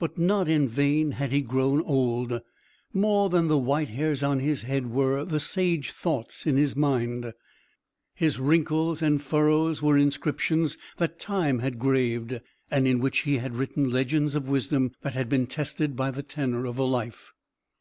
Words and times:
But 0.00 0.18
not 0.18 0.48
in 0.48 0.66
vain 0.66 1.12
had 1.12 1.30
he 1.30 1.42
grown 1.42 1.80
old; 1.82 2.40
more 2.92 3.28
than 3.30 3.46
the 3.46 3.56
white 3.56 3.90
hairs 3.90 4.20
on 4.20 4.40
his 4.40 4.62
head 4.62 4.90
were 4.90 5.24
the 5.24 5.38
sage 5.38 5.92
thoughts 5.92 6.44
in 6.44 6.56
his 6.56 6.74
mind; 6.74 7.32
his 8.12 8.40
wrinkles 8.40 9.00
and 9.00 9.22
furrows 9.22 9.80
were 9.80 9.96
inscriptions 9.96 10.76
that 10.96 11.20
Time 11.20 11.60
had 11.60 11.78
graved, 11.78 12.40
and 12.68 12.88
in 12.88 12.98
which 12.98 13.18
he 13.18 13.36
had 13.38 13.54
written 13.54 13.88
legends 13.92 14.34
of 14.34 14.48
wisdom 14.48 14.90
that 15.02 15.14
had 15.14 15.28
been 15.28 15.46
tested 15.46 15.94
by 15.94 16.10
the 16.10 16.24
tenor 16.24 16.66
of 16.66 16.76
a 16.76 16.82
life. 16.82 17.30